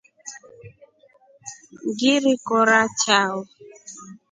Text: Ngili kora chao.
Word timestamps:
Ngili 1.87 2.33
kora 2.45 2.79
chao. 3.01 3.37